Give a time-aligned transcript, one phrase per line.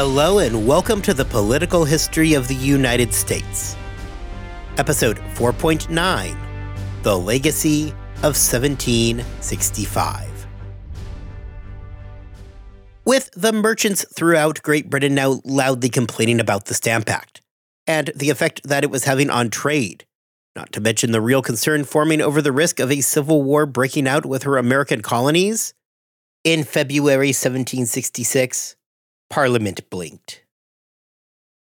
[0.00, 3.74] Hello, and welcome to the Political History of the United States.
[4.76, 6.36] Episode 4.9
[7.02, 7.88] The Legacy
[8.18, 10.46] of 1765.
[13.04, 17.42] With the merchants throughout Great Britain now loudly complaining about the Stamp Act
[17.84, 20.06] and the effect that it was having on trade,
[20.54, 24.06] not to mention the real concern forming over the risk of a civil war breaking
[24.06, 25.74] out with her American colonies,
[26.44, 28.76] in February 1766,
[29.30, 30.42] Parliament blinked.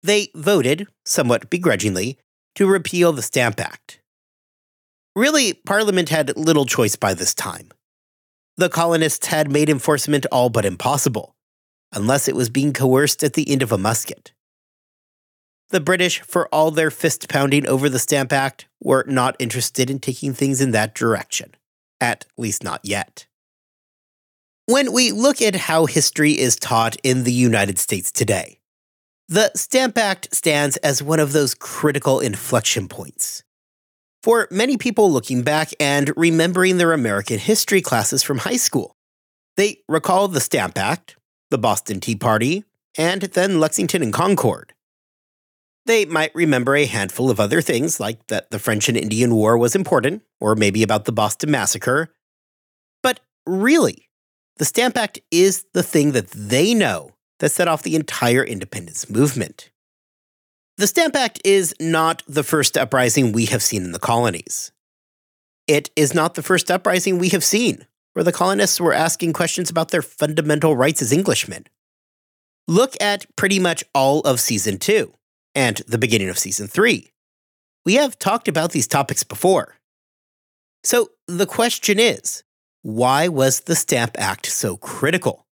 [0.02, 2.18] They voted, somewhat begrudgingly,
[2.54, 4.00] to repeal the Stamp Act.
[5.14, 7.70] Really, Parliament had little choice by this time.
[8.56, 11.34] The colonists had made enforcement all but impossible,
[11.92, 14.32] unless it was being coerced at the end of a musket.
[15.70, 19.98] The British, for all their fist pounding over the Stamp Act, were not interested in
[19.98, 21.54] taking things in that direction,
[22.00, 23.26] at least not yet.
[24.68, 28.58] When we look at how history is taught in the United States today,
[29.28, 33.44] the Stamp Act stands as one of those critical inflection points.
[34.24, 38.96] For many people looking back and remembering their American history classes from high school,
[39.56, 41.16] they recall the Stamp Act,
[41.48, 42.64] the Boston Tea Party,
[42.98, 44.72] and then Lexington and Concord.
[45.84, 49.56] They might remember a handful of other things, like that the French and Indian War
[49.56, 52.12] was important, or maybe about the Boston Massacre.
[53.00, 54.05] But really,
[54.58, 59.10] the Stamp Act is the thing that they know that set off the entire independence
[59.10, 59.70] movement.
[60.78, 64.72] The Stamp Act is not the first uprising we have seen in the colonies.
[65.66, 69.68] It is not the first uprising we have seen where the colonists were asking questions
[69.68, 71.64] about their fundamental rights as Englishmen.
[72.66, 75.12] Look at pretty much all of Season 2
[75.54, 77.12] and the beginning of Season 3.
[77.84, 79.76] We have talked about these topics before.
[80.82, 82.42] So the question is
[82.86, 85.44] why was the Stamp Act so critical?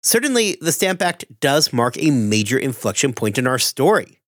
[0.00, 4.20] Certainly, the Stamp Act does mark a major inflection point in our story.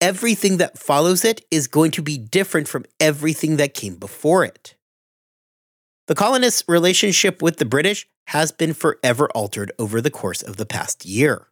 [0.00, 4.74] Everything that follows it is going to be different from everything that came before it.
[6.08, 10.66] The colonists' relationship with the British has been forever altered over the course of the
[10.66, 11.46] past year.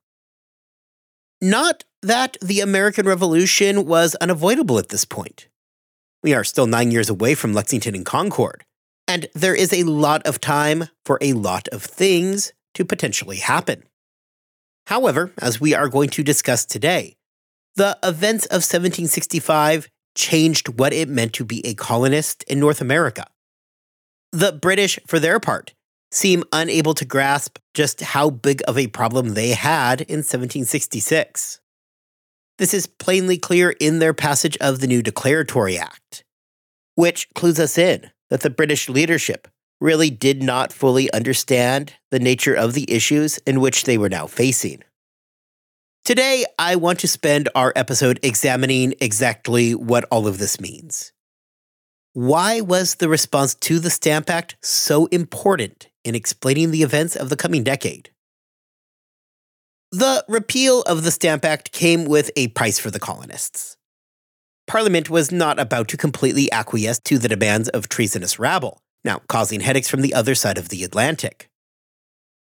[1.41, 5.47] Not that the American Revolution was unavoidable at this point.
[6.25, 8.65] We are still nine years away from Lexington and Concord,
[9.15, 13.85] and there is a lot of time for a lot of things to potentially happen.
[14.89, 17.15] However, as we are going to discuss today,
[17.77, 23.25] the events of 1765 changed what it meant to be a colonist in North America.
[24.33, 25.75] The British, for their part,
[26.11, 31.61] seem unable to grasp just how big of a problem they had in 1766.
[32.59, 36.25] This is plainly clear in their passage of the new Declaratory Act,
[36.97, 39.47] which clues us in that the British leadership
[39.81, 44.27] really did not fully understand the nature of the issues in which they were now
[44.27, 44.83] facing.
[46.05, 51.13] Today, I want to spend our episode examining exactly what all of this means.
[52.13, 57.29] Why was the response to the Stamp Act so important in explaining the events of
[57.29, 58.11] the coming decade?
[59.93, 63.77] The repeal of the Stamp Act came with a price for the colonists.
[64.67, 69.61] Parliament was not about to completely acquiesce to the demands of treasonous rabble, now causing
[69.61, 71.49] headaches from the other side of the Atlantic.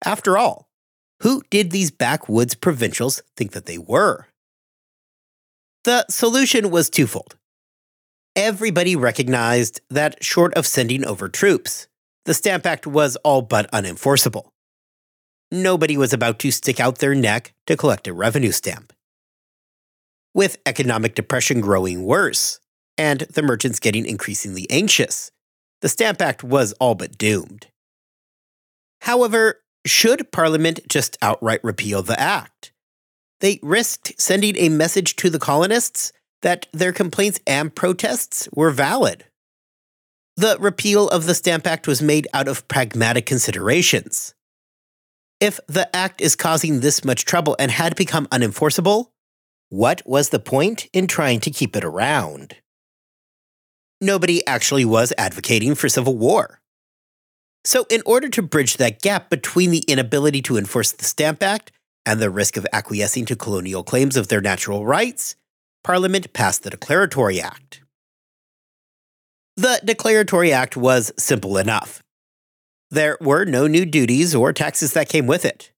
[0.04, 0.68] After all,
[1.20, 4.26] who did these backwoods provincials think that they were?
[5.84, 7.36] The solution was twofold.
[8.36, 11.86] Everybody recognized that, short of sending over troops,
[12.24, 14.48] the Stamp Act was all but unenforceable.
[15.50, 18.92] Nobody was about to stick out their neck to collect a revenue stamp
[20.34, 22.58] with economic depression growing worse
[22.98, 25.30] and the merchants getting increasingly anxious.
[25.80, 27.66] The Stamp Act was all but doomed.
[29.02, 32.72] However, should Parliament just outright repeal the Act?
[33.40, 36.12] They risked sending a message to the colonists
[36.42, 39.24] that their complaints and protests were valid.
[40.36, 44.34] The repeal of the Stamp Act was made out of pragmatic considerations.
[45.40, 49.11] If the Act is causing this much trouble and had become unenforceable,
[49.72, 52.56] what was the point in trying to keep it around?
[54.02, 56.60] Nobody actually was advocating for civil war.
[57.64, 61.72] So, in order to bridge that gap between the inability to enforce the Stamp Act
[62.04, 65.36] and the risk of acquiescing to colonial claims of their natural rights,
[65.82, 67.80] Parliament passed the Declaratory Act.
[69.56, 72.02] The Declaratory Act was simple enough.
[72.90, 75.71] There were no new duties or taxes that came with it.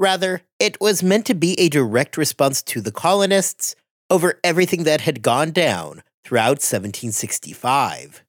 [0.00, 3.76] Rather, it was meant to be a direct response to the colonists
[4.08, 8.24] over everything that had gone down throughout 1765.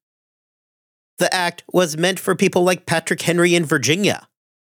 [1.17, 4.27] The act was meant for people like Patrick Henry in Virginia,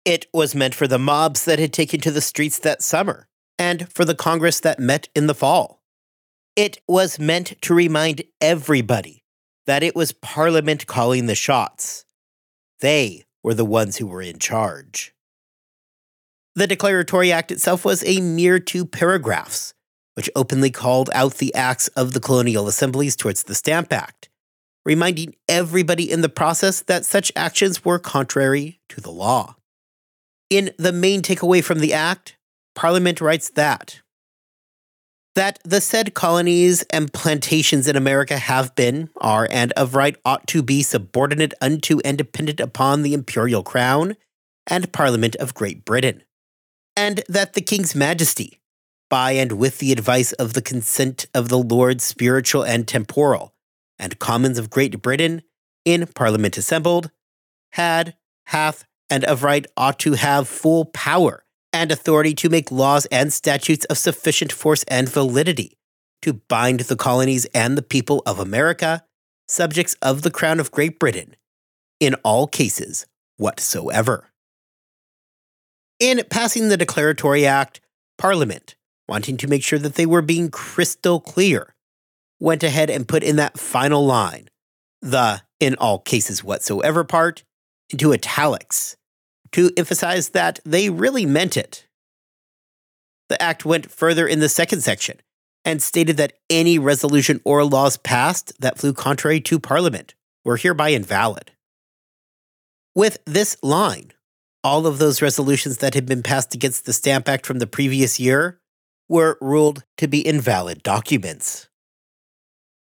[0.05, 3.29] It was meant for the mobs that had taken to the streets that summer,
[3.59, 5.81] and for the Congress that met in the fall.
[6.57, 9.23] It was meant to remind everybody
[9.67, 12.05] that it was Parliament calling the shots.
[12.81, 15.15] They were the ones who were in charge.
[16.55, 19.73] The Declaratory Act itself was a mere two paragraphs,
[20.15, 24.29] which openly called out the acts of the colonial assemblies towards the Stamp Act,
[24.85, 29.57] reminding everybody in the process that such actions were contrary to the law.
[30.51, 32.37] In the main takeaway from the Act,
[32.75, 34.03] Parliament writes that
[35.35, 40.47] that the said colonies and plantations in America have been, are, and of right ought
[40.47, 44.15] to be subordinate unto and dependent upon the imperial crown
[44.67, 46.23] and Parliament of Great Britain,
[46.97, 48.61] and that the King's Majesty,
[49.09, 53.55] by and with the advice of the consent of the Lords spiritual and temporal,
[53.99, 55.43] and Commons of Great Britain,
[55.85, 57.11] in Parliament assembled,
[57.73, 58.17] had,
[58.47, 63.33] hath, and of right ought to have full power and authority to make laws and
[63.33, 65.79] statutes of sufficient force and validity
[66.23, 69.05] to bind the colonies and the people of America,
[69.49, 71.37] subjects of the Crown of Great Britain,
[72.01, 73.07] in all cases
[73.37, 74.32] whatsoever.
[76.03, 77.81] In passing the Declaratory Act,
[78.19, 78.75] Parliament
[79.07, 81.77] wanting to make sure that they were being crystal clear,
[82.41, 84.49] went ahead and put in that final line,
[85.01, 87.45] the in all cases whatsoever part,
[87.89, 88.97] into italics
[89.53, 91.87] to emphasize that they really meant it.
[93.29, 95.21] The act went further in the second section
[95.65, 100.89] and stated that any resolution or laws passed that flew contrary to Parliament were hereby
[100.89, 101.53] invalid.
[102.93, 104.11] With this line,
[104.65, 108.21] all of those resolutions that had been passed against the Stamp Act from the previous
[108.21, 108.61] year
[109.09, 111.69] were ruled to be invalid documents.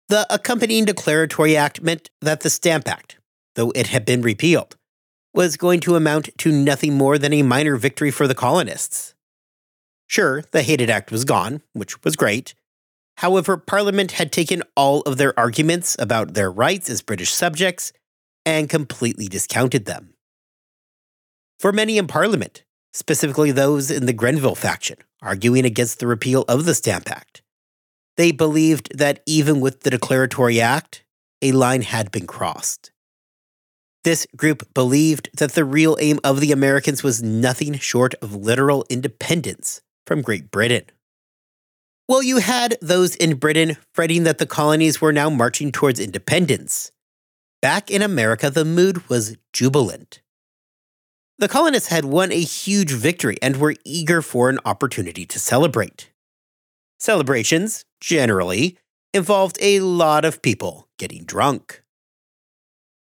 [0.10, 3.20] The accompanying Declaratory Act meant that the Stamp Act,
[3.56, 4.76] though it had been repealed,
[5.34, 9.14] was going to amount to nothing more than a minor victory for the colonists.
[10.08, 12.56] Sure, the Hated Act was gone, which was great.
[13.18, 17.94] However, Parliament had taken all of their arguments about their rights as British subjects
[18.46, 20.16] and completely discounted them.
[21.60, 22.64] For many in Parliament,
[22.94, 27.42] specifically those in the Grenville faction, arguing against the repeal of the Stamp Act.
[28.16, 31.04] They believed that even with the Declaratory Act,
[31.42, 32.92] a line had been crossed.
[34.06, 38.86] This group believed that the real aim of the Americans was nothing short of literal
[38.90, 40.86] independence from Great Britain.
[42.08, 46.94] Well, you had those in Britain fretting that the colonies were now marching towards independence.
[47.62, 50.22] Back in America, the mood was jubilant.
[51.40, 56.12] The colonists had won a huge victory and were eager for an opportunity to celebrate.
[57.00, 58.78] Celebrations, generally,
[59.14, 61.82] involved a lot of people getting drunk.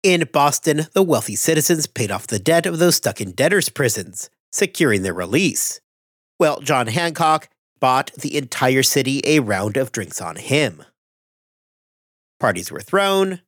[0.03, 4.29] In Boston, the wealthy citizens paid off the debt of those stuck in debtors' prisons,
[4.51, 5.81] securing their release.
[6.39, 7.49] Well, John Hancock
[7.79, 10.83] bought the entire city a round of drinks on him.
[12.39, 13.41] Parties were thrown,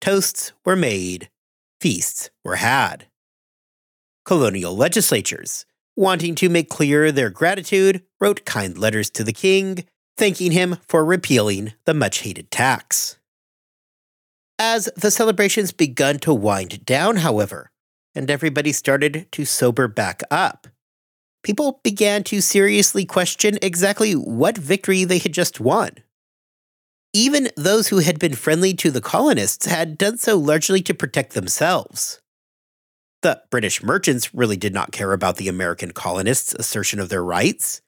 [0.00, 1.28] toasts were made,
[1.80, 3.07] feasts were had
[4.28, 5.64] colonial legislatures,
[5.96, 9.86] wanting to make clear their gratitude, wrote kind letters to the king,
[10.18, 13.16] thanking him for repealing the much hated tax.
[14.58, 17.70] As the celebrations begun to wind down, however,
[18.14, 20.66] and everybody started to sober back up,
[21.42, 25.92] people began to seriously question exactly what victory they had just won.
[27.14, 31.32] Even those who had been friendly to the colonists had done so largely to protect
[31.32, 32.20] themselves.
[33.22, 37.80] The British merchants really did not care about the American colonists' assertion of their rights.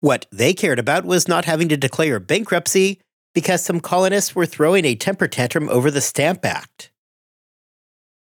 [0.00, 3.00] What they cared about was not having to declare bankruptcy
[3.34, 6.92] because some colonists were throwing a temper tantrum over the Stamp Act.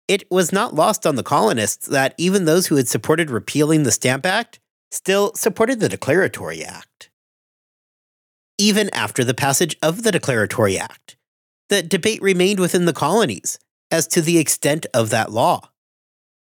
[0.08, 3.92] It was not lost on the colonists that even those who had supported repealing the
[3.92, 4.60] Stamp Act
[4.92, 7.10] still supported the Declaratory Act.
[8.58, 11.18] Even after the passage of the Declaratory Act,
[11.70, 13.58] the debate remained within the colonies
[13.90, 15.70] as to the extent of that law.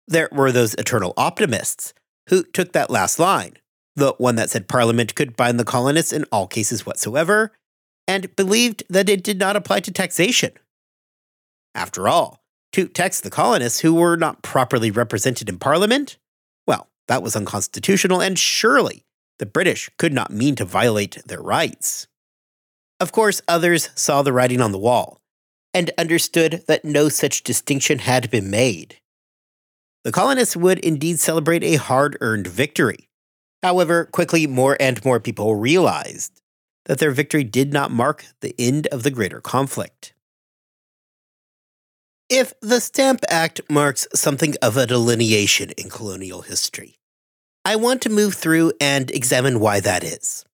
[0.09, 1.93] There were those eternal optimists
[2.29, 3.57] who took that last line,
[3.95, 7.51] the one that said Parliament could bind the colonists in all cases whatsoever,
[8.07, 10.53] and believed that it did not apply to taxation.
[11.75, 16.17] After all, to tax the colonists who were not properly represented in Parliament?
[16.65, 19.05] Well, that was unconstitutional, and surely
[19.37, 22.07] the British could not mean to violate their rights.
[22.99, 25.21] Of course, others saw the writing on the wall
[25.71, 28.99] and understood that no such distinction had been made
[30.03, 33.09] the colonists would indeed celebrate a hard earned victory.
[33.61, 36.41] However, quickly more and more people realized
[36.85, 40.13] that their victory did not mark the end of the greater conflict.
[42.29, 46.99] If the Stamp Act marks something of a delineation in colonial history,
[47.65, 50.45] I want to move through and examine why that is.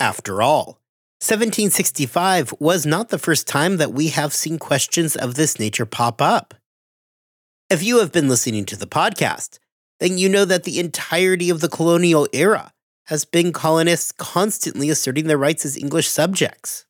[0.00, 0.80] After all,
[1.20, 6.20] 1765 was not the first time that we have seen questions of this nature pop
[6.20, 6.54] up.
[7.74, 9.58] If you have been listening to the podcast,
[9.98, 12.70] then you know that the entirety of the colonial era
[13.06, 16.86] has been colonists constantly asserting their rights as English subjects.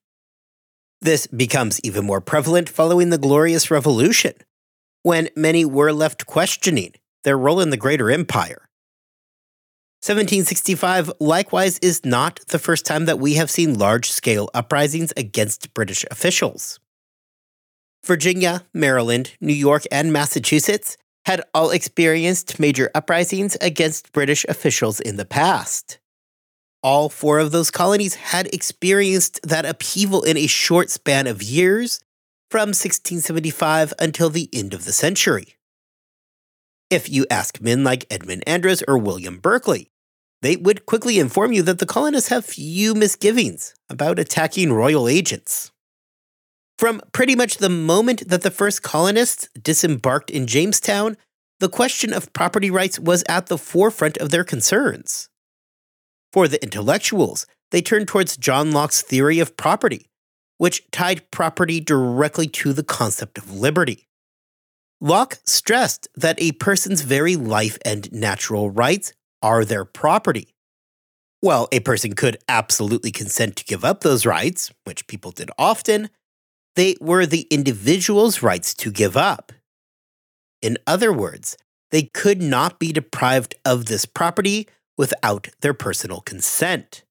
[1.00, 4.34] This becomes even more prevalent following the Glorious Revolution,
[5.02, 8.68] when many were left questioning their role in the greater empire.
[10.02, 15.72] 1765 likewise is not the first time that we have seen large scale uprisings against
[15.72, 16.78] British officials.
[18.04, 20.96] Virginia, Maryland, New York, and Massachusetts
[21.26, 25.98] had all experienced major uprisings against British officials in the past.
[26.82, 32.00] All four of those colonies had experienced that upheaval in a short span of years
[32.50, 35.56] from 1675 until the end of the century.
[36.90, 39.88] If you ask men like Edmund Andros or William Berkeley,
[40.42, 45.72] they would quickly inform you that the colonists have few misgivings about attacking royal agents.
[46.78, 51.16] From pretty much the moment that the first colonists disembarked in Jamestown,
[51.60, 55.28] the question of property rights was at the forefront of their concerns.
[56.32, 60.10] For the intellectuals, they turned towards John Locke's theory of property,
[60.58, 64.08] which tied property directly to the concept of liberty.
[65.00, 69.12] Locke stressed that a person's very life and natural rights
[69.42, 70.54] are their property.
[71.40, 76.08] While a person could absolutely consent to give up those rights, which people did often,
[76.76, 79.52] they were the individual's rights to give up.
[80.60, 81.56] In other words,
[81.90, 87.04] they could not be deprived of this property without their personal consent.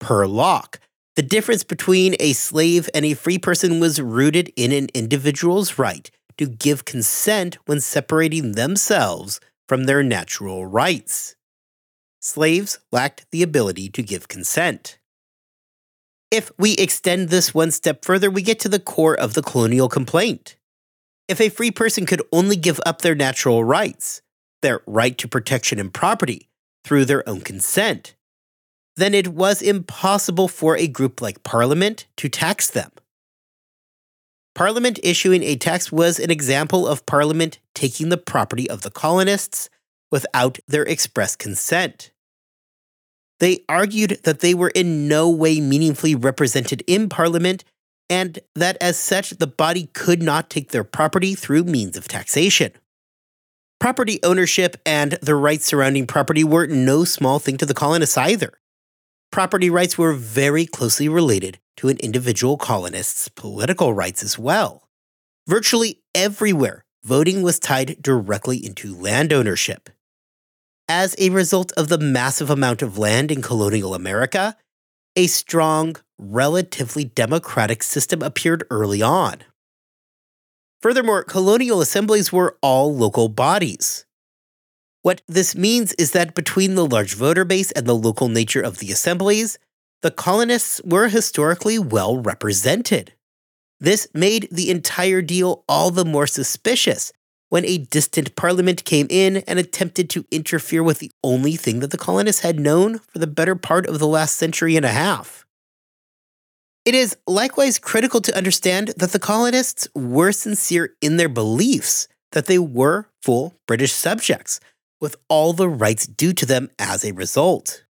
[0.00, 0.78] Per Locke,
[1.16, 6.10] the difference between a slave and a free person was rooted in an individual's right
[6.36, 11.36] to give consent when separating themselves from their natural rights.
[12.20, 14.98] Slaves lacked the ability to give consent.
[16.34, 19.88] If we extend this one step further, we get to the core of the colonial
[19.88, 20.56] complaint.
[21.28, 24.20] If a free person could only give up their natural rights,
[24.60, 26.48] their right to protection and property,
[26.84, 28.16] through their own consent,
[28.96, 32.90] then it was impossible for a group like Parliament to tax them.
[34.56, 39.70] Parliament issuing a tax was an example of Parliament taking the property of the colonists
[40.10, 42.10] without their express consent.
[43.44, 47.62] They argued that they were in no way meaningfully represented in Parliament
[48.08, 52.72] and that as such the body could not take their property through means of taxation.
[53.78, 58.54] Property ownership and the rights surrounding property were no small thing to the colonists either.
[59.30, 64.88] Property rights were very closely related to an individual colonist's political rights as well.
[65.46, 69.90] Virtually everywhere, voting was tied directly into land ownership.
[70.88, 74.56] As a result of the massive amount of land in colonial America,
[75.16, 79.36] a strong, relatively democratic system appeared early on.
[80.82, 84.04] Furthermore, colonial assemblies were all local bodies.
[85.00, 88.78] What this means is that between the large voter base and the local nature of
[88.78, 89.58] the assemblies,
[90.02, 93.14] the colonists were historically well represented.
[93.80, 97.10] This made the entire deal all the more suspicious
[97.54, 101.92] when a distant parliament came in and attempted to interfere with the only thing that
[101.92, 105.46] the colonists had known for the better part of the last century and a half.
[106.84, 112.46] It is likewise critical to understand that the colonists were sincere in their beliefs that
[112.46, 114.58] they were full British subjects,
[115.00, 117.84] with all the rights due to them as a result.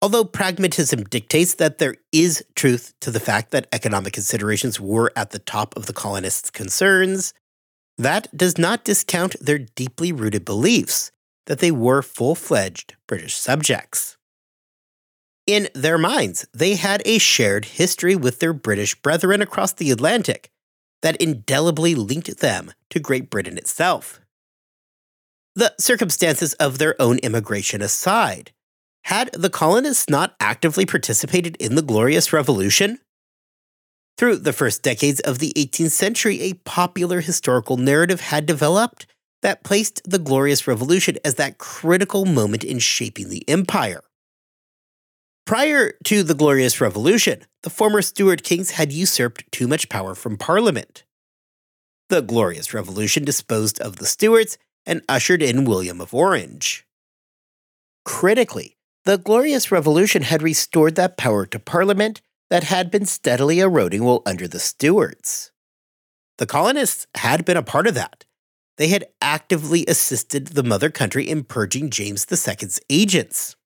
[0.00, 5.30] Although pragmatism dictates that there is truth to the fact that economic considerations were at
[5.30, 7.34] the top of the colonists' concerns,
[8.00, 11.12] that does not discount their deeply rooted beliefs
[11.46, 14.16] that they were full fledged British subjects.
[15.46, 20.50] In their minds, they had a shared history with their British brethren across the Atlantic
[21.02, 24.20] that indelibly linked them to Great Britain itself.
[25.54, 28.52] The circumstances of their own immigration aside,
[29.04, 32.98] had the colonists not actively participated in the Glorious Revolution?
[34.20, 39.06] Through the first decades of the 18th century, a popular historical narrative had developed
[39.40, 44.02] that placed the Glorious Revolution as that critical moment in shaping the empire.
[45.46, 50.36] Prior to the Glorious Revolution, the former Stuart kings had usurped too much power from
[50.36, 51.04] Parliament.
[52.10, 56.86] The Glorious Revolution disposed of the Stuarts and ushered in William of Orange.
[58.04, 62.20] Critically, the Glorious Revolution had restored that power to Parliament
[62.50, 65.52] that had been steadily eroding while under the Stuarts.
[66.38, 68.24] the colonists had been a part of that.
[68.78, 73.56] They had actively assisted the mother country in purging James II's agents.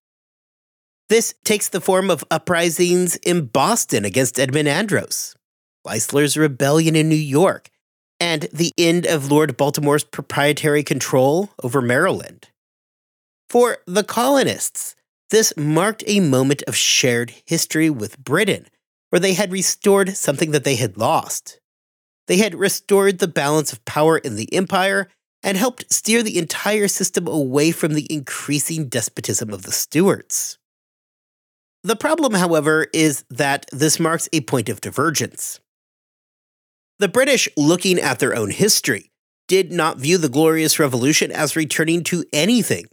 [1.08, 5.36] This takes the form of uprisings in Boston against Edmund Andros,
[5.84, 7.70] Leisler's rebellion in New York,
[8.18, 12.48] and the end of Lord Baltimore's proprietary control over Maryland.
[13.48, 14.96] For the colonists,
[15.30, 18.66] this marked a moment of shared history with Britain,
[19.14, 21.60] where they had restored something that they had lost.
[22.26, 25.06] They had restored the balance of power in the empire
[25.44, 30.58] and helped steer the entire system away from the increasing despotism of the Stuarts.
[31.84, 35.60] The problem, however, is that this marks a point of divergence.
[36.98, 39.12] The British, looking at their own history,
[39.46, 42.86] did not view the Glorious Revolution as returning to anything.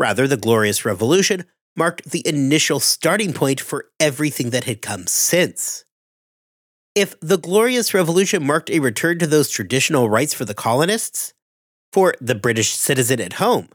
[0.00, 1.44] Rather, the Glorious Revolution
[1.76, 5.84] marked the initial starting point for everything that had come since.
[6.94, 11.32] If the Glorious Revolution marked a return to those traditional rights for the colonists,
[11.92, 13.68] for the British citizen at home,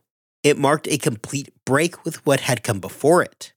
[0.44, 3.54] it marked a complete break with what had come before it.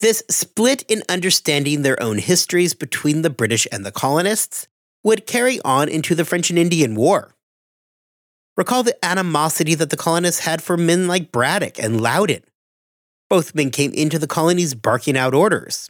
[0.00, 4.68] This split in understanding their own histories between the British and the colonists
[5.04, 7.34] would carry on into the French and Indian War.
[8.56, 12.42] Recall the animosity that the colonists had for men like Braddock and Loudoun.
[13.30, 15.88] Both men came into the colonies barking out orders.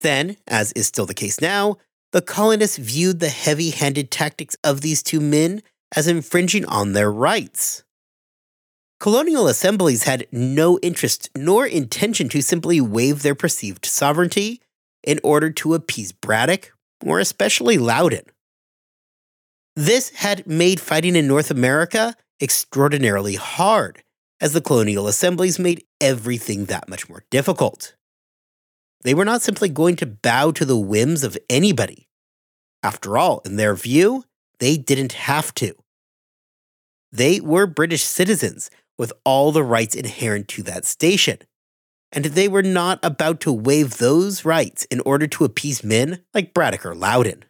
[0.00, 1.76] Then, as is still the case now,
[2.10, 5.62] the colonists viewed the heavy handed tactics of these two men
[5.94, 7.84] as infringing on their rights.
[8.98, 14.60] Colonial assemblies had no interest nor intention to simply waive their perceived sovereignty
[15.02, 16.72] in order to appease Braddock
[17.04, 18.24] or especially Loudoun.
[19.74, 24.02] This had made fighting in North America extraordinarily hard,
[24.42, 27.94] as the colonial assemblies made everything that much more difficult.
[29.02, 32.08] They were not simply going to bow to the whims of anybody.
[32.82, 34.24] After all, in their view,
[34.58, 35.74] they didn't have to.
[37.12, 41.38] They were British citizens with all the rights inherent to that station.
[42.10, 46.52] And they were not about to waive those rights in order to appease men like
[46.52, 47.44] Braddock or Loudoun.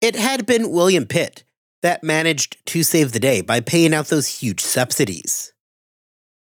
[0.00, 1.44] It had been William Pitt
[1.86, 5.52] that managed to save the day by paying out those huge subsidies.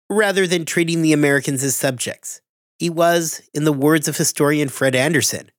[0.09, 2.41] Rather than treating the Americans as subjects,
[2.79, 5.51] he was, in the words of historian Fred Anderson,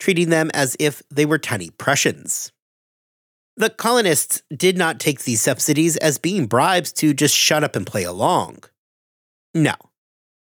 [0.00, 2.52] treating them as if they were tiny Prussians.
[3.54, 7.86] The colonists did not take these subsidies as being bribes to just shut up and
[7.86, 8.64] play along.
[9.52, 9.74] No.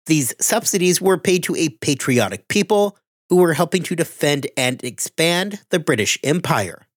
[0.04, 2.98] These subsidies were paid to a patriotic people
[3.30, 6.87] who were helping to defend and expand the British Empire.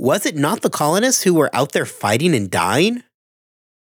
[0.00, 3.02] Was it not the colonists who were out there fighting and dying?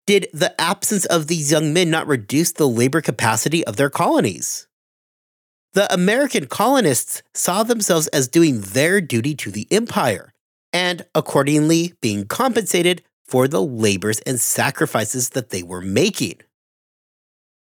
[0.05, 4.67] Did the absence of these young men not reduce the labor capacity of their colonies?
[5.71, 10.33] The American colonists saw themselves as doing their duty to the empire
[10.73, 16.41] and accordingly being compensated for the labors and sacrifices that they were making.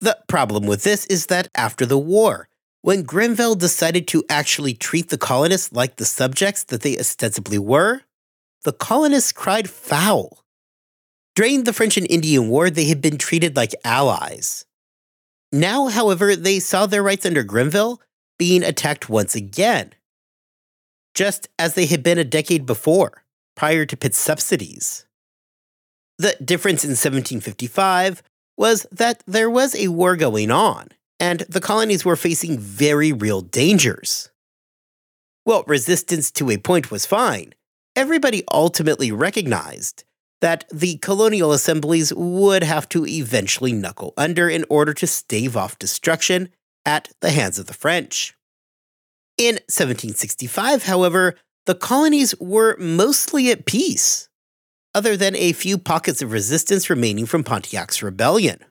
[0.00, 2.48] The problem with this is that after the war,
[2.80, 8.00] when Grenville decided to actually treat the colonists like the subjects that they ostensibly were,
[8.64, 10.44] the colonists cried foul.
[11.34, 14.66] During the French and Indian War, they had been treated like allies.
[15.52, 18.00] Now, however, they saw their rights under Grenville
[18.38, 19.94] being attacked once again
[21.14, 23.24] just as they had been a decade before,
[23.56, 25.06] prior to Pitt's subsidies.
[26.18, 28.22] The difference in 1755
[28.56, 33.40] was that there was a war going on, and the colonies were facing very real
[33.40, 34.30] dangers.
[35.46, 37.54] Well, resistance to a point was fine.
[37.96, 40.04] Everybody ultimately recognized
[40.40, 45.78] that the colonial assemblies would have to eventually knuckle under in order to stave off
[45.78, 46.50] destruction
[46.86, 48.34] at the hands of the French.
[49.36, 54.28] In 1765, however, the colonies were mostly at peace,
[54.94, 58.64] other than a few pockets of resistance remaining from Pontiac's rebellion.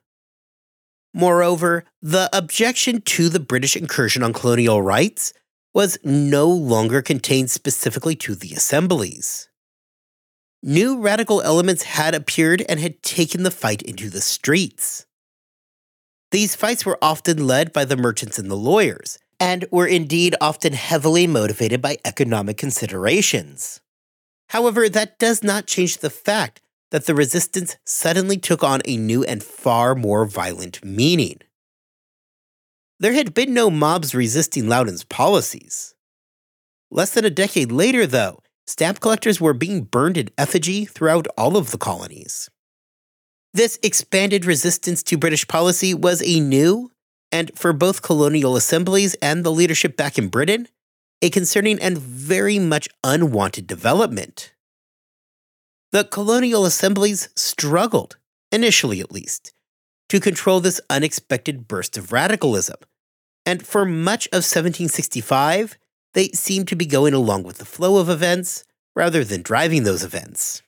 [1.13, 5.34] Moreover, the objection to the British incursion on colonial rights
[5.73, 9.49] was no longer contained specifically to the assemblies.
[10.62, 15.05] New radical elements had appeared and had taken the fight into the streets.
[16.32, 20.73] These fights were often led by the merchants and the lawyers, and were indeed often
[20.73, 23.79] heavily motivated by economic considerations.
[24.49, 29.23] However, that does not change the fact that the resistance suddenly took on a new
[29.23, 31.39] and far more violent meaning.
[33.01, 35.95] There had been no mobs resisting Loudoun's policies.
[36.91, 41.55] Less than a decade later, though, stamp collectors were being burned in effigy throughout all
[41.55, 42.49] of the colonies.
[43.53, 46.91] This expanded resistance to British policy was a new
[47.31, 50.67] and for both colonial assemblies and the leadership back in Britain,
[51.21, 54.53] a concerning and very much unwanted development.
[55.91, 58.17] The colonial assemblies struggled,
[58.51, 59.53] initially at least,
[60.09, 62.77] to control this unexpected burst of radicalism,
[63.49, 65.75] and for much of 1765,
[66.13, 68.63] they seemed to be going along with the flow of events
[68.95, 70.62] rather than driving those events.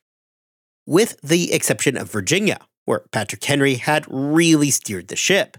[0.87, 5.57] With the exception of Virginia, where Patrick Henry had really steered the ship.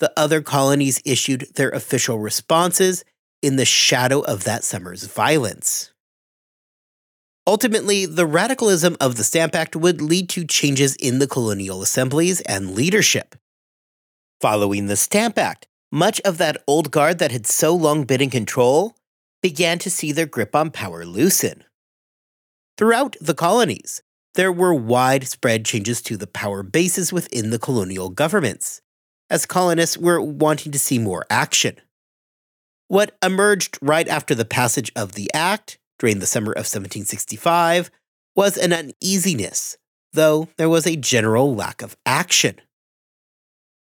[0.00, 3.06] The other colonies issued their official responses
[3.40, 5.94] in the shadow of that summer's violence.
[7.46, 12.42] Ultimately, the radicalism of the Stamp Act would lead to changes in the colonial assemblies
[12.42, 13.34] and leadership.
[14.42, 18.28] Following the Stamp Act, much of that old guard that had so long been in
[18.28, 18.96] control
[19.40, 21.62] began to see their grip on power loosen.
[22.76, 24.02] Throughout the colonies,
[24.34, 28.82] there were widespread changes to the power bases within the colonial governments,
[29.30, 31.76] as colonists were wanting to see more action.
[32.88, 37.92] What emerged right after the passage of the Act during the summer of 1765
[38.34, 39.78] was an uneasiness,
[40.12, 42.60] though there was a general lack of action.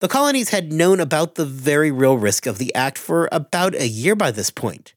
[0.04, 3.88] The colonies had known about the very real risk of the Act for about a
[3.88, 4.96] year by this point.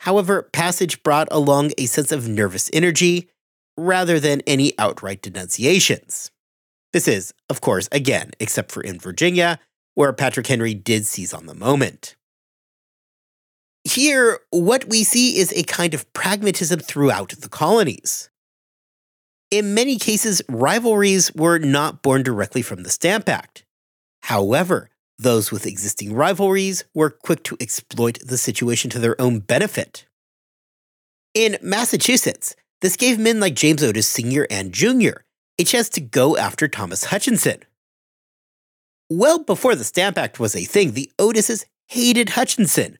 [0.00, 3.28] However, passage brought along a sense of nervous energy
[3.76, 6.30] rather than any outright denunciations.
[6.94, 9.60] This is, of course, again, except for in Virginia,
[9.92, 12.16] where Patrick Henry did seize on the moment.
[13.84, 18.30] Here, what we see is a kind of pragmatism throughout the colonies.
[19.50, 23.65] In many cases, rivalries were not born directly from the Stamp Act.
[24.26, 30.04] However, those with existing rivalries were quick to exploit the situation to their own benefit.
[31.32, 34.44] In Massachusetts, this gave men like James Otis Sr.
[34.50, 35.22] and Jr.
[35.60, 37.62] a chance to go after Thomas Hutchinson.
[39.08, 42.98] Well before the Stamp Act was a thing, the Otises hated Hutchinson,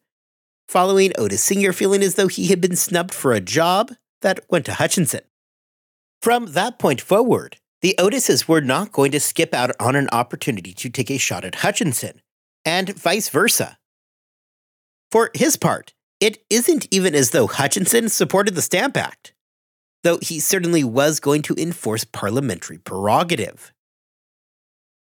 [0.68, 1.72] following Otis Sr.
[1.72, 3.90] feeling as though he had been snubbed for a job
[4.22, 5.22] that went to Hutchinson.
[6.22, 10.72] From that point forward, the Otises were not going to skip out on an opportunity
[10.74, 12.20] to take a shot at Hutchinson,
[12.64, 13.78] and vice versa.
[15.10, 19.34] For his part, it isn't even as though Hutchinson supported the Stamp Act
[20.06, 23.72] though he certainly was going to enforce parliamentary prerogative.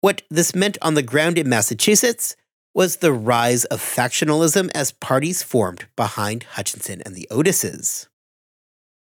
[0.01, 2.37] What this meant on the ground in Massachusetts
[2.75, 8.07] was the rise of factionalism as parties formed behind Hutchinson and the Otises.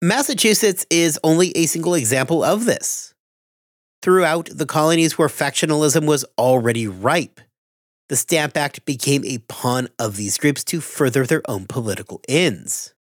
[0.01, 3.12] Massachusetts is only a single example of this.
[4.03, 7.41] Throughout the colonies where factionalism was already ripe,
[8.09, 12.95] the Stamp Act became a pawn of these groups to further their own political ends.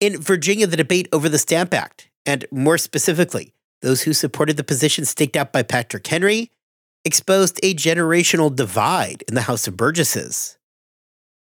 [0.00, 3.52] In Virginia, the debate over the Stamp Act, and more specifically,
[3.82, 6.50] those who supported the position staked out by Patrick Henry,
[7.04, 10.56] exposed a generational divide in the House of Burgesses.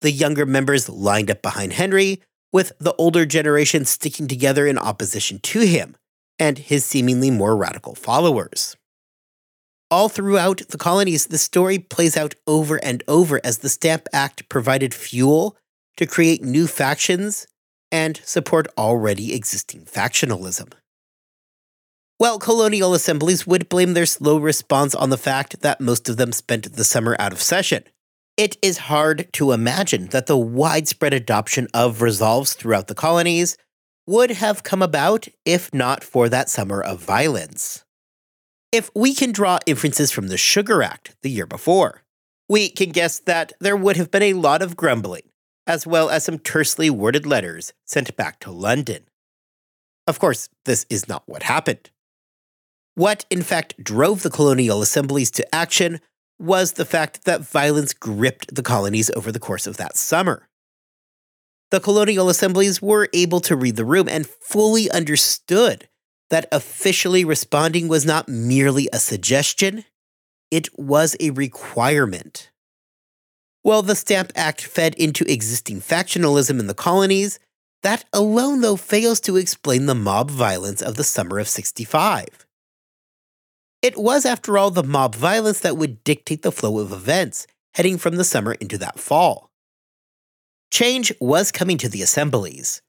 [0.01, 2.21] The younger members lined up behind Henry,
[2.53, 5.95] with the older generation sticking together in opposition to him
[6.39, 8.77] and his seemingly more radical followers.
[9.91, 14.49] All throughout the colonies, the story plays out over and over as the Stamp Act
[14.49, 15.57] provided fuel
[15.99, 17.47] to create new factions
[17.91, 20.73] and support already existing factionalism.
[22.17, 26.33] While colonial assemblies would blame their slow response on the fact that most of them
[26.33, 27.85] spent the summer out of session,
[28.37, 33.59] it is hard to imagine that the widespread adoption of resolves throughout the colonies
[34.07, 37.85] would have come about if not for that summer of violence.
[38.73, 42.03] If we can draw inferences from the Sugar Act the year before,
[42.49, 45.23] we can guess that there would have been a lot of grumbling
[45.67, 49.05] as well as some tersely worded letters sent back to London.
[50.07, 51.91] Of course, this is not what happened.
[52.95, 56.01] What, in fact, drove the colonial assemblies to action
[56.39, 60.49] was the fact that violence gripped the colonies over the course of that summer.
[61.73, 65.89] The colonial assemblies were able to read the room and fully understood
[66.29, 69.87] that officially responding was not merely a suggestion,
[70.51, 72.51] it was a requirement.
[73.63, 77.39] While the Stamp Act fed into existing factionalism in the colonies,
[77.83, 82.27] that alone, though, fails to explain the mob violence of the summer of 65.
[83.81, 87.97] It was, after all, the mob violence that would dictate the flow of events heading
[87.97, 89.52] from the summer into that fall.
[90.73, 92.81] Change was coming to the assemblies.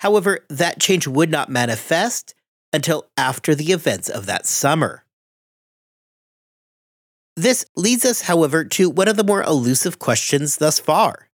[0.00, 2.34] However, that change would not manifest
[2.72, 5.04] until after the events of that summer.
[7.36, 11.28] This leads us, however, to one of the more elusive questions thus far.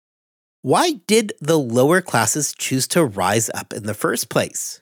[0.63, 4.81] Why did the lower classes choose to rise up in the first place?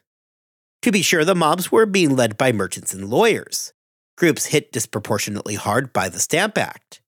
[0.84, 3.74] To be sure, the mobs were being led by merchants and lawyers,
[4.18, 6.99] groups hit disproportionately hard by the Stamp Act.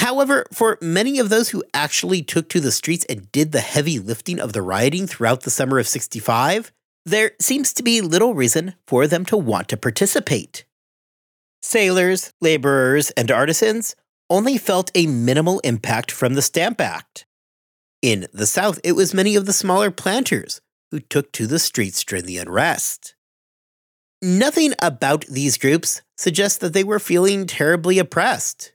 [0.00, 3.98] However, for many of those who actually took to the streets and did the heavy
[3.98, 6.72] lifting of the rioting throughout the summer of 65,
[7.04, 10.64] there seems to be little reason for them to want to participate.
[11.60, 13.94] Sailors, laborers, and artisans
[14.30, 17.26] only felt a minimal impact from the Stamp Act.
[18.00, 22.02] In the South, it was many of the smaller planters who took to the streets
[22.04, 23.16] during the unrest.
[24.22, 28.72] Nothing about these groups suggests that they were feeling terribly oppressed.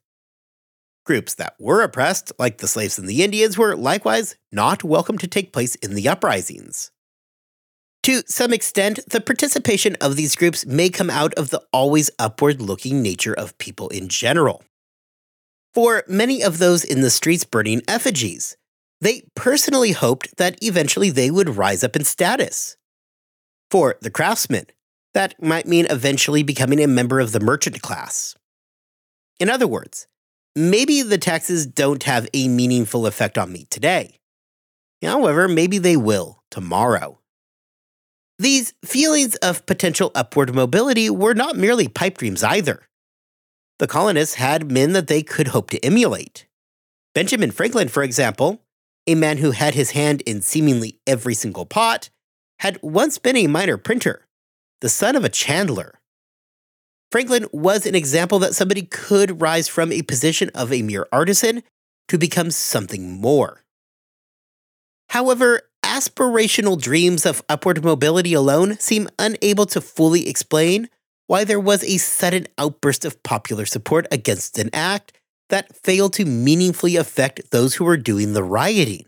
[1.05, 5.27] Groups that were oppressed, like the slaves and the Indians, were likewise not welcome to
[5.27, 6.89] take place in the uprisings.
[8.03, 12.59] To some extent, the participation of these groups may come out of the always upward
[12.59, 14.63] looking nature of people in general.
[15.75, 18.57] For many of those in the streets burning effigies,
[18.99, 22.77] they personally hoped that eventually they would rise up in status.
[23.69, 24.65] For the craftsmen,
[25.13, 28.35] that might mean eventually becoming a member of the merchant class.
[29.39, 30.07] In other words,
[30.55, 34.19] maybe the taxes don't have a meaningful effect on me today.
[35.01, 37.19] However, maybe they will tomorrow.
[38.39, 42.87] These feelings of potential upward mobility were not merely pipe dreams either.
[43.79, 46.47] The colonists had men that they could hope to emulate.
[47.13, 48.61] Benjamin Franklin, for example,
[49.07, 52.09] a man who had his hand in seemingly every single pot,
[52.59, 54.27] had once been a minor printer,
[54.81, 55.99] the son of a chandler.
[57.15, 61.63] Franklin was an example that somebody could rise from a position of a mere artisan
[62.09, 63.63] to become something more.
[65.07, 70.89] However, aspirational dreams of upward mobility alone seem unable to fully explain
[71.27, 75.13] why there was a sudden outburst of popular support against an act
[75.47, 79.05] that failed to meaningfully affect those who were doing the rioting.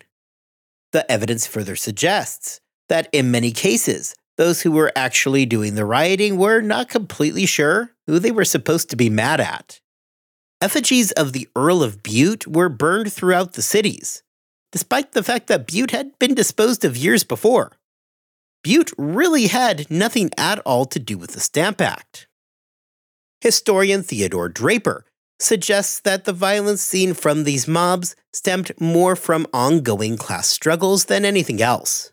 [0.93, 6.37] The evidence further suggests that in many cases, those who were actually doing the rioting
[6.37, 9.79] were not completely sure who they were supposed to be mad at.
[10.61, 14.23] Effigies of the Earl of Bute were burned throughout the cities,
[14.71, 17.73] despite the fact that Bute had been disposed of years before.
[18.63, 22.27] Bute really had nothing at all to do with the Stamp Act.
[23.41, 25.05] Historian Theodore Draper
[25.39, 31.23] suggests that the violence seen from these mobs stemmed more from ongoing class struggles than
[31.23, 32.11] anything else.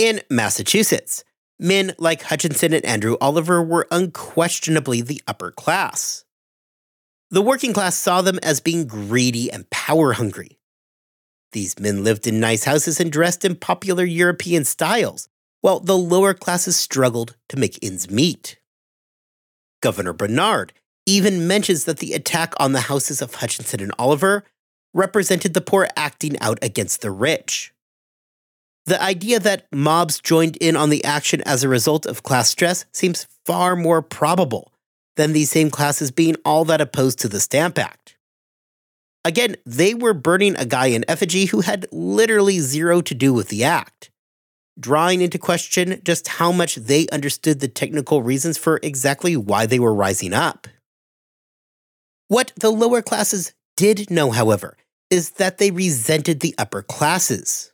[0.00, 1.24] In Massachusetts,
[1.58, 6.24] men like Hutchinson and Andrew Oliver were unquestionably the upper class.
[7.30, 10.58] The working class saw them as being greedy and power hungry.
[11.52, 15.28] These men lived in nice houses and dressed in popular European styles,
[15.60, 18.58] while the lower classes struggled to make ends meet.
[19.82, 20.72] Governor Bernard
[21.04, 24.44] even mentions that the attack on the houses of Hutchinson and Oliver
[24.94, 27.74] represented the poor acting out against the rich.
[28.90, 32.86] The idea that mobs joined in on the action as a result of class stress
[32.90, 34.72] seems far more probable
[35.14, 38.16] than these same classes being all that opposed to the Stamp Act.
[39.24, 43.46] Again, they were burning a guy in effigy who had literally zero to do with
[43.46, 44.10] the act,
[44.76, 49.78] drawing into question just how much they understood the technical reasons for exactly why they
[49.78, 50.66] were rising up.
[52.26, 54.76] What the lower classes did know, however,
[55.10, 57.69] is that they resented the upper classes.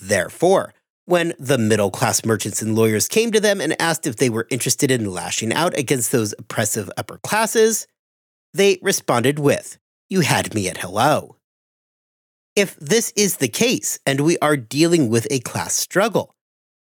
[0.00, 0.74] Therefore,
[1.06, 4.46] when the middle class merchants and lawyers came to them and asked if they were
[4.50, 7.86] interested in lashing out against those oppressive upper classes,
[8.54, 9.78] they responded with,
[10.08, 11.36] You had me at hello.
[12.56, 16.34] If this is the case and we are dealing with a class struggle,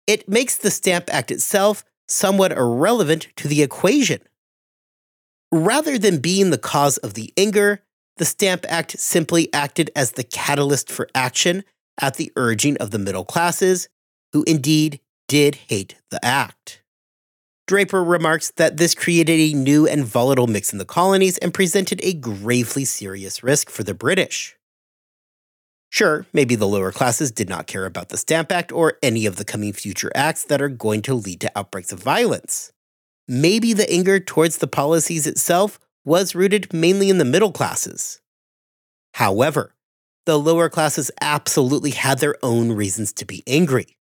[0.05, 4.19] it makes the Stamp Act itself somewhat irrelevant to the equation.
[5.51, 7.83] Rather than being the cause of the anger,
[8.17, 11.63] the Stamp Act simply acted as the catalyst for action
[11.99, 13.89] at the urging of the middle classes,
[14.33, 16.81] who indeed did hate the act.
[17.67, 21.99] Draper remarks that this created a new and volatile mix in the colonies and presented
[22.03, 24.57] a gravely serious risk for the British.
[25.89, 29.35] Sure, maybe the lower classes did not care about the Stamp Act or any of
[29.35, 32.71] the coming future acts that are going to lead to outbreaks of violence
[33.31, 38.19] maybe the anger towards the policies itself was rooted mainly in the middle classes.
[39.13, 39.73] However,
[40.25, 43.97] the lower classes absolutely had their own reasons to be angry.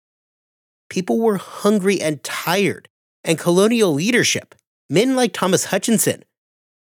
[0.90, 2.88] People were hungry and tired,
[3.24, 4.54] and colonial leadership,
[4.88, 6.24] men like Thomas Hutchinson,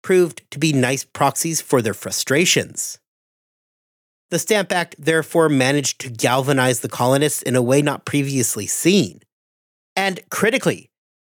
[0.04, 3.00] proved to be nice proxies for their frustrations.
[4.32, 9.22] The Stamp Act therefore managed to galvanize the colonists in a way not previously seen.
[9.96, 10.90] And critically,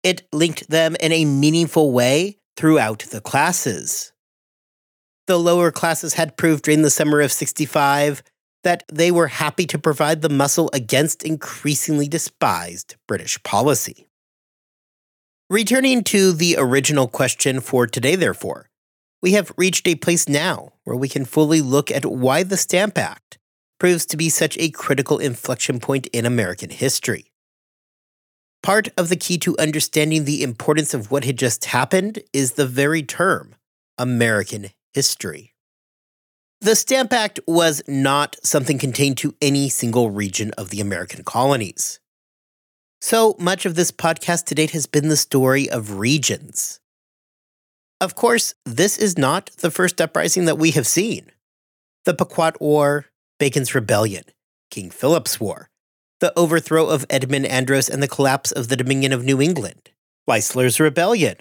[0.02, 4.12] it linked them in a meaningful way throughout the classes.
[5.28, 8.22] The lower classes had proved during the summer of 65
[8.64, 14.08] that they were happy to provide the muscle against increasingly despised British policy.
[15.50, 18.70] Returning to the original question for today, therefore,
[19.20, 22.96] we have reached a place now where we can fully look at why the Stamp
[22.96, 23.38] Act
[23.78, 27.32] proves to be such a critical inflection point in American history.
[28.62, 32.66] Part of the key to understanding the importance of what had just happened is the
[32.66, 33.56] very term,
[33.98, 35.54] American history.
[36.60, 42.00] The Stamp Act was not something contained to any single region of the American colonies.
[43.00, 46.80] So much of this podcast to date has been the story of regions.
[48.00, 51.30] Of course, this is not the first uprising that we have seen.
[52.04, 53.06] The Pequot War,
[53.38, 54.24] Bacon's Rebellion,
[54.72, 55.70] King Philip's War,
[56.18, 59.90] the overthrow of Edmund Andros and the collapse of the Dominion of New England,
[60.26, 61.36] Leisler's Rebellion,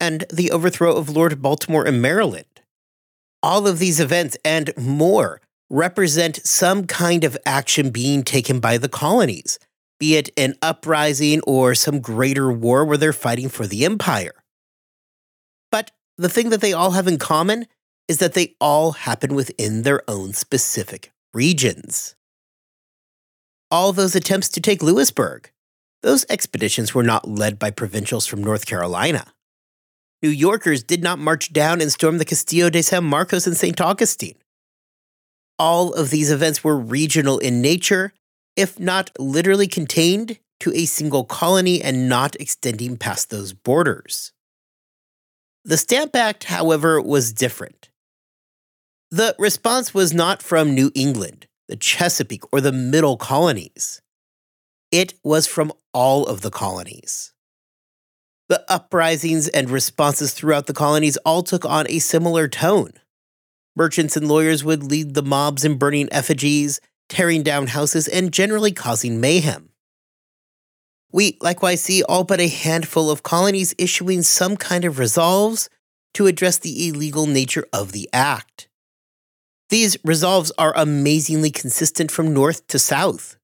[0.00, 2.46] and the overthrow of Lord Baltimore in Maryland.
[3.42, 8.88] All of these events and more represent some kind of action being taken by the
[8.88, 9.58] colonies,
[9.98, 14.44] be it an uprising or some greater war where they're fighting for the empire.
[15.70, 17.66] But the thing that they all have in common
[18.06, 22.14] is that they all happen within their own specific regions
[23.72, 25.50] all those attempts to take Louisburg.
[26.02, 29.31] Those expeditions were not led by provincials from North Carolina.
[30.22, 33.80] New Yorkers did not march down and storm the Castillo de San Marcos in St.
[33.80, 34.36] Augustine.
[35.58, 38.12] All of these events were regional in nature,
[38.56, 44.32] if not literally contained to a single colony and not extending past those borders.
[45.64, 47.90] The Stamp Act, however, was different.
[49.10, 54.00] The response was not from New England, the Chesapeake, or the Middle colonies.
[54.92, 57.31] It was from all of the colonies.
[58.52, 62.92] The uprisings and responses throughout the colonies all took on a similar tone.
[63.74, 68.72] Merchants and lawyers would lead the mobs in burning effigies, tearing down houses, and generally
[68.72, 69.70] causing mayhem.
[71.10, 75.70] We likewise see all but a handful of colonies issuing some kind of resolves
[76.12, 78.68] to address the illegal nature of the act.
[79.70, 83.38] These resolves are amazingly consistent from north to south.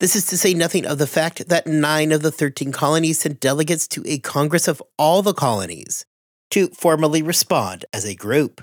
[0.00, 3.40] This is to say nothing of the fact that nine of the 13 colonies sent
[3.40, 6.06] delegates to a Congress of all the colonies
[6.50, 8.62] to formally respond as a group.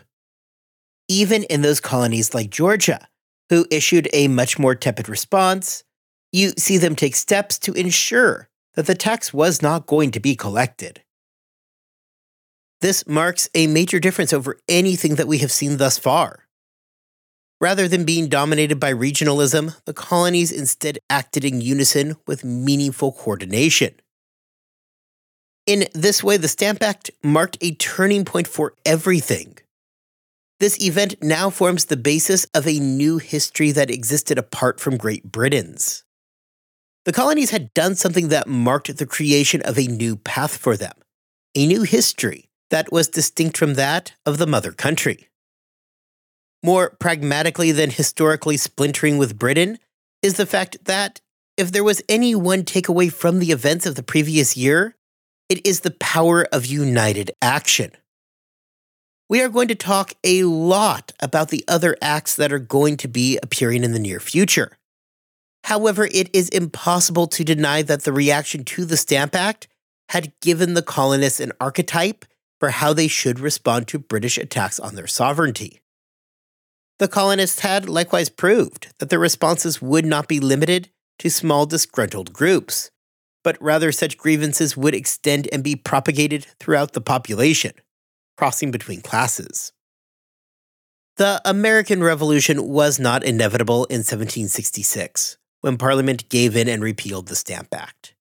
[1.10, 3.08] Even in those colonies like Georgia,
[3.50, 5.84] who issued a much more tepid response,
[6.32, 10.36] you see them take steps to ensure that the tax was not going to be
[10.36, 11.04] collected.
[12.82, 16.45] This marks a major difference over anything that we have seen thus far.
[17.62, 23.94] Rather than being dominated by regionalism, the colonies instead acted in unison with meaningful coordination.
[25.66, 29.58] In this way, the Stamp Act marked a turning point for everything.
[30.60, 35.24] This event now forms the basis of a new history that existed apart from Great
[35.24, 36.04] Britain's.
[37.06, 40.94] The colonies had done something that marked the creation of a new path for them,
[41.56, 45.30] a new history that was distinct from that of the mother country
[46.66, 49.78] more pragmatically than historically splintering with Britain,
[50.22, 51.22] is the fact that
[51.56, 54.96] if there was any one takeaway from the events of the previous year,
[55.48, 57.92] it is the power of united action.
[59.30, 63.08] We are going to talk a lot about the other acts that are going to
[63.08, 64.78] be appearing in the near future.
[65.66, 69.68] However, it is impossible to deny that the reaction to the Stamp Act
[70.10, 72.26] had given the colonists an archetype
[72.60, 75.82] for how they should respond to British attacks on their sovereignty.
[76.98, 82.32] The colonists had likewise proved that their responses would not be limited to small disgruntled
[82.32, 82.90] groups,
[83.44, 87.74] but rather such grievances would extend and be propagated throughout the population,
[88.38, 89.74] crossing between classes.
[91.18, 97.36] The American Revolution was not inevitable in 1766, when Parliament gave in and repealed the
[97.36, 98.14] Stamp Act.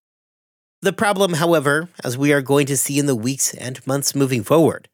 [0.80, 4.42] The problem, however, as we are going to see in the weeks and months moving
[4.42, 4.88] forward,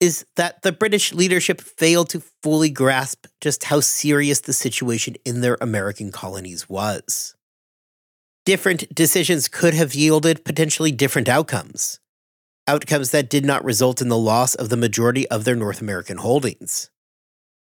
[0.00, 5.40] is that the British leadership failed to fully grasp just how serious the situation in
[5.40, 7.34] their American colonies was.
[8.44, 12.00] Different decisions could have yielded potentially different outcomes,
[12.68, 16.18] outcomes that did not result in the loss of the majority of their North American
[16.18, 16.90] holdings.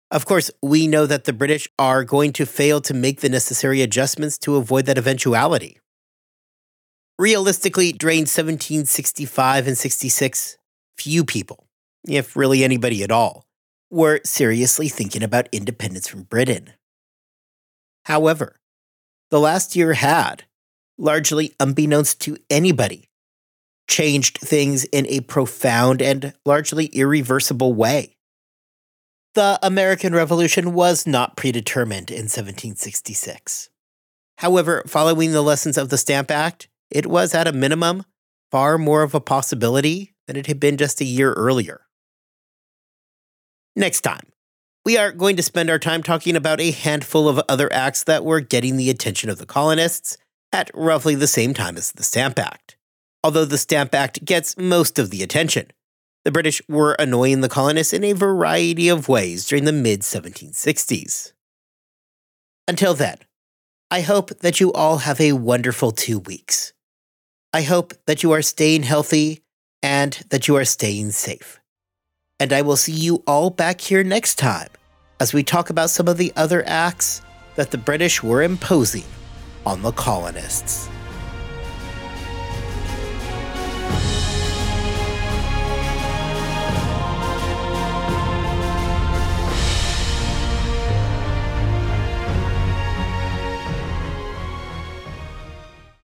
[0.09, 3.81] Of course, we know that the British are going to fail to make the necessary
[3.81, 5.79] adjustments to avoid that eventuality.
[7.19, 10.57] Realistically, during 1765 and 66,
[10.97, 11.66] few people,
[12.07, 13.45] if really anybody at all,
[13.89, 16.73] were seriously thinking about independence from Britain.
[18.05, 18.59] However,
[19.29, 20.43] the last year had,
[20.97, 23.09] largely unbeknownst to anybody,
[23.87, 28.17] changed things in a profound and largely irreversible way.
[29.33, 33.69] The American Revolution was not predetermined in 1766.
[34.39, 38.03] However, following the lessons of the Stamp Act, it was at a minimum
[38.51, 41.86] far more of a possibility than it had been just a year earlier.
[43.77, 44.31] Next time,
[44.85, 48.25] we are going to spend our time talking about a handful of other acts that
[48.25, 50.17] were getting the attention of the colonists
[50.51, 52.75] at roughly the same time as the Stamp Act.
[53.23, 55.67] Although the Stamp Act gets most of the attention,
[56.25, 61.33] the British were annoying the colonists in a variety of ways during the mid 1760s.
[62.67, 63.19] Until then,
[63.91, 66.73] I hope that you all have a wonderful two weeks.
[67.53, 69.43] I hope that you are staying healthy
[69.83, 71.59] and that you are staying safe.
[72.39, 74.69] And I will see you all back here next time
[75.19, 77.21] as we talk about some of the other acts
[77.55, 79.05] that the British were imposing
[79.65, 80.87] on the colonists.